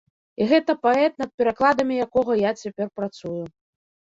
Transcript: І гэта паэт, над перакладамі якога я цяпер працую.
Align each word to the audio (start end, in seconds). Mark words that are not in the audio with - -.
І 0.43 0.45
гэта 0.51 0.75
паэт, 0.85 1.11
над 1.23 1.29
перакладамі 1.41 1.99
якога 2.07 2.41
я 2.41 2.51
цяпер 2.63 2.87
працую. 2.99 3.43